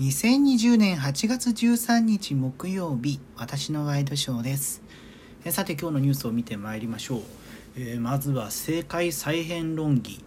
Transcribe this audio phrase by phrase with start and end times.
[0.00, 4.82] 2020年8月13日木曜日私のワイドショーです。
[5.44, 7.20] えさて今日のニュースを見てまいりましょう、
[7.76, 10.20] えーまずは政界再編論議。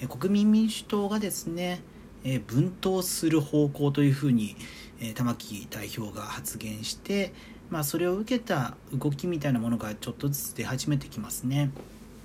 [0.00, 1.80] え国民民主党がですね
[2.22, 4.54] えー分党する方向というふうに、
[5.00, 7.32] え玉木代表が発言して、
[7.70, 11.72] まあ、それを受けた動きみたいなものがちょっとずつ出始めてきますね。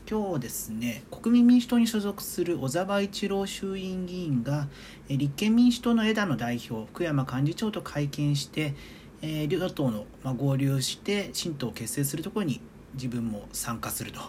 [0.10, 4.68] 今日ですね国民民主党に所属する小沢一郎衆院議員が
[5.08, 8.74] 立憲民主党の枝野代表福山幹事長と会見して、
[9.48, 12.60] 両党の、合流して新党を結成するところに
[12.96, 14.20] 自分も参加すると。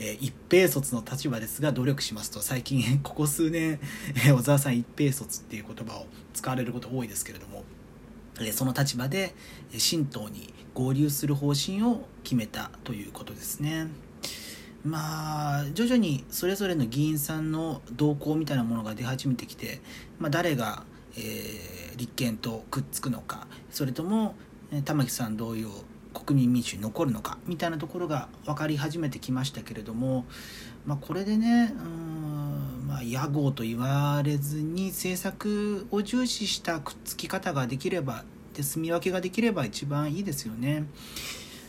[0.00, 3.80] え一平卒の立場ですが努力しますと最近 ここ数年、
[4.24, 7.64] え小沢さん一平卒っていう言葉を使われること多いですけれども、
[8.40, 9.34] えその立場で
[9.76, 13.88] 新党に合流する方針を決めたということですね。
[14.84, 19.80] まあ徐々にそれぞれの議員さんの動向みたいなものが出始めてきて、
[20.18, 20.84] まあ、誰が、
[21.16, 24.36] えー立憲とくっつくのかそれとも
[24.84, 25.68] 玉木さん同様
[26.14, 30.24] 国民民主に残るのかみたいなところが分かり始めてきましたけれども、
[30.86, 40.84] まあ、これでねうん、まあ、屋号と言われずに政策を重視したくっつき方ができればで住み分けができれば一番いいですよね。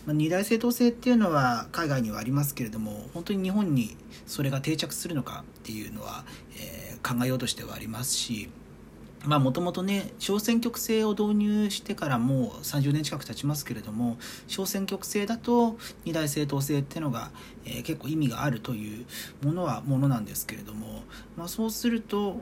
[0.05, 6.23] まあ二大政党制っていうのは海外にはありますけれども本当に日本にそれが定着するのかっていうのは、
[6.55, 8.49] えー考えようとしてはありますし
[9.25, 17.31] まあもともとね小選挙区制を導入してからもう30年近く経ちますけれども小選挙区制だと二大政党制っていうのが、
[17.65, 19.05] えー結構意味があるという
[19.43, 21.03] ものはものなんですけれども、
[21.35, 22.41] まあ、そうすると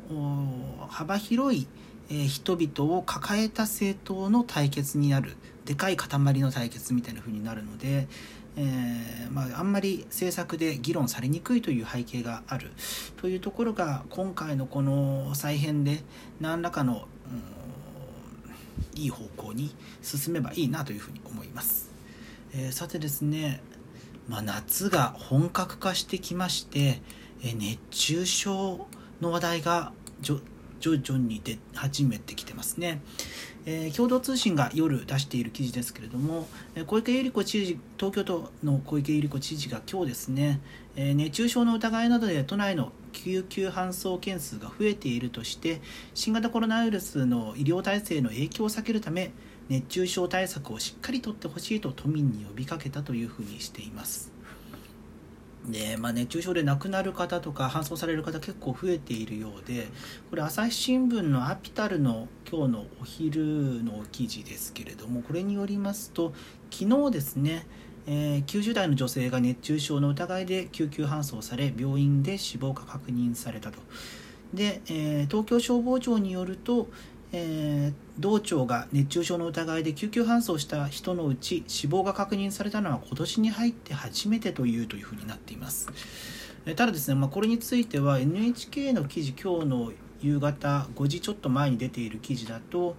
[0.89, 1.67] 幅広い、
[2.09, 8.07] えー人々を抱えた政党の対決になるでかい塊の対決みたいな風になるので、
[8.55, 12.71] えーまあ、あんまり政策で議論されにくいという背景がある
[13.17, 16.03] というところが今回のこの再編で
[16.39, 17.57] 何らかの、うん
[18.97, 21.91] いい方向に進めばいいなというふうに思います。
[22.53, 23.61] えーさてですね、
[24.27, 27.01] まあ、夏が本格化してきまして、
[27.43, 28.87] えー熱中症
[29.21, 29.93] の話題が
[30.79, 33.01] 徐々に出始めてきてますね。
[33.65, 40.61] えー共同通信が夜出している記事ですけれども、え小池百合子知事東京都の小池百合子知事が今日ですね、
[40.95, 45.81] えー熱中症の疑いなどで都内の救急搬送件数が増えているとして
[46.13, 49.31] 新型コロナウイルスの医療体制の影響を避けるため
[49.69, 54.36] 熱中症対策をしっかりとってほしいと都民に呼びかけたというふうにしています。
[55.67, 59.87] でまあ、熱中症で亡くなる方とか搬送される方結構増えているようで
[60.29, 66.33] これ朝日新聞のアピタルの今日のお昼の記事ですけれどもこれによりますと
[66.71, 67.65] 昨日ですね、
[68.05, 73.79] えー90代の女性が熱中症の疑いで救急搬送され病院で死亡が確認されたと。
[74.53, 76.87] で、えー東京消防庁によると、
[77.31, 85.87] えー道庁が熱中症の疑いで救急搬送した人のうち死亡が確認されたのは今年に入って初めてというというふうになっています。
[86.65, 92.95] えただですね、まあ、これについては NHK の記事今日の夕方5時ちょっと前に出ている記事だと、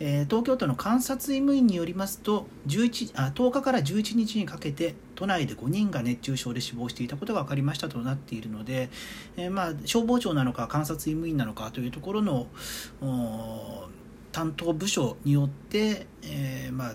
[0.00, 8.88] えー東京都の監察医務院によりますと11あ10日から11日にかけて都内で5人が熱中症で死亡していたことが分かりましたとなっているので、
[9.36, 12.46] えーまあ、消防庁なのか監察医務院なのかというところの
[14.30, 16.94] 担当部署によって、えーまあ、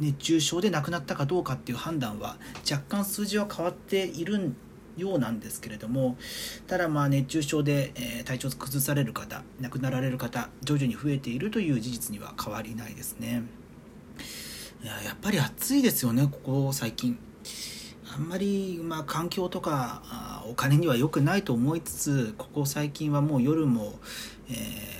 [0.00, 2.36] 熱中症で亡くなったかどうかっていう判断は
[2.68, 4.56] 若干数字は変わっているん
[4.96, 6.16] ようなんですけれども
[6.66, 13.42] ただまあ熱中症で、え体調崩される方亡くなられる方徐々に増えているという事実には変わりないですね。
[14.82, 17.18] いややっぱり暑いですよねここ最近。
[18.12, 23.94] あんまり、まあ、環境とかお金には良くないと思いつつここ最近はもう夜も、
[24.48, 24.52] え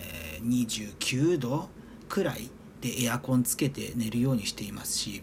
[0.06, 0.10] ー
[0.42, 1.68] 29度
[2.08, 2.50] くらい
[2.80, 5.22] でエアコンつけて寝るようにしていますし、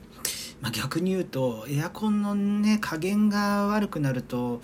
[0.61, 4.61] まあ、逆に言うとエアコンのね加減が悪くなると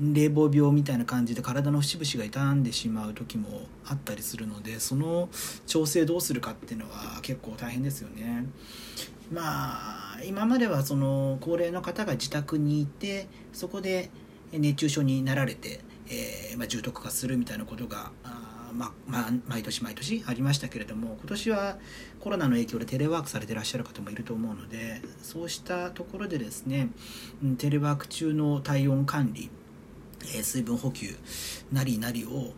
[0.00, 5.28] 冷房病みたいな感じで体の節々が傷んでしまう時もあったりするのでその
[5.66, 8.46] 調整どうするかっていうのは結構大変ですよね。
[9.30, 14.10] まあ今まではその高齢の方が自宅にいてそこで
[14.52, 18.10] 熱中症になられて、えーまあ、重篤化するみたいなことが
[18.72, 21.78] ままあ、毎年毎年ありましたけれども今年は
[22.20, 26.88] コロナの影響でテレワークされてらっしゃる方もいると思うのでそうしたところでですね
[27.58, 29.50] テレワーク中の体温管理、
[30.36, 31.16] え水分補給
[31.72, 32.52] なりなりを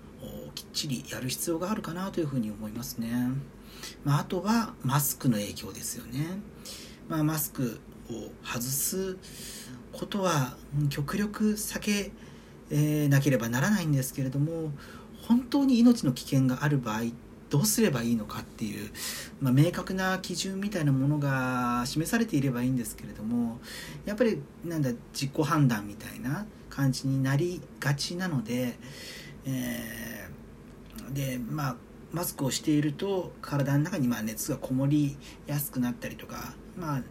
[0.54, 3.10] きっちりやる必要があるかなというふうに思いますね。
[4.04, 6.26] まあ、あとはマスクの影響ですよね。
[7.08, 7.80] まあ、マスク
[8.10, 9.16] を外す
[9.92, 10.56] ことは
[10.88, 14.72] 極力避けなければならないんですけれども
[15.22, 17.02] 本当に命の危険がある場合
[17.52, 18.90] どうすればいいのかっていう、
[19.42, 23.60] まあ、明確な基準みたいなものが示されていればいいんですけれども
[24.06, 28.74] やっぱりなんだ自己判断みたいな感じになりがちなので、
[29.44, 31.76] えー、でまあ
[32.10, 37.02] マスクをしていると体の中にま熱がこもりやすくなったりとかまあ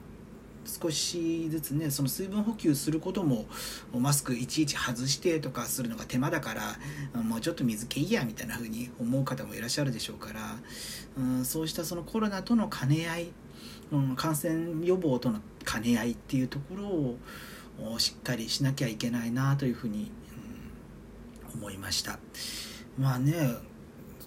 [0.66, 3.46] 少しずつねその水分補給することも
[3.94, 10.42] マスクいちいち外してとかするのが手間だからもうちょっと水気いいやみたいな風に思う方もいらっしゃるでしょうから、
[11.18, 13.32] うん、そうしたそのコロナとの兼ね合い、
[13.92, 17.18] うん、感染予防との兼ね合いっていうとこ
[17.80, 20.12] ろをしっかりしなきゃいけないなというふうに、
[21.54, 22.20] うん、思いました。
[22.98, 23.34] まあね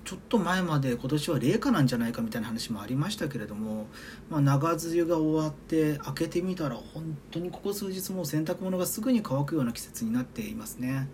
[0.05, 3.87] ちょっと前まで今年は冷夏なんじゃないかみたいな話もありましたけれども、
[4.31, 11.09] まあ、長梅雨が終わって開けてみたら本当にここ数日もう洗濯物がすぐに乾くような季節になっていますね。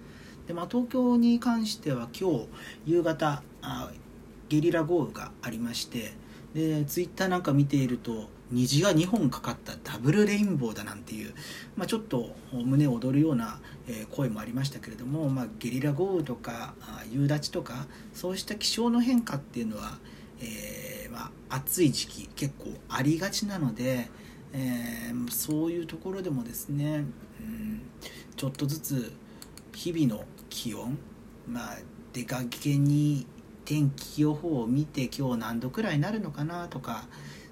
[0.48, 2.48] で、まあ、東京に関しては今日
[2.84, 3.90] 夕方あ
[4.48, 6.12] ゲリラ豪雨がありまして
[6.54, 11.34] でツイッターなんか見ていると虹が2本かかったダブルレインボーだなんていう、
[11.76, 13.60] まあ、ちょっと胸躍るような
[14.10, 16.74] 声もありましたけれども、まあ、ゲリラ豪雨とか
[17.12, 19.98] 夕立とかそうした気象の変化っていうのは、
[20.40, 24.10] えー、まあ、暑い時期結構ありがちなので、
[24.52, 27.04] えー、そういうところでもですね、
[27.40, 27.82] うん、
[28.36, 29.12] ちょっとずつ
[29.72, 30.98] 日々の気温、
[31.46, 31.78] まあ、
[32.12, 33.26] 出かけに
[33.64, 37.04] 天気予報を見て今日何度くらいになるのかなとか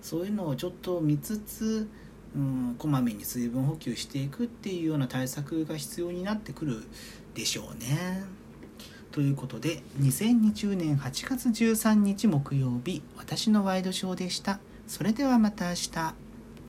[0.02, 1.88] そういうのをちょっと見つつ、
[2.34, 6.82] うん、こまめに水分補給していくっていうような対策が必要になってくる
[7.34, 8.24] でしょうね。
[9.10, 14.60] ということで2020年8月13日木曜日私のワイドショーでした。
[14.86, 16.27] それではまた明日。